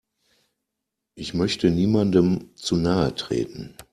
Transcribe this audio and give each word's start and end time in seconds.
Ich 1.15 1.35
möchte 1.35 1.69
niemandem 1.69 2.49
zu 2.55 2.75
nahe 2.75 3.13
treten. 3.13 3.75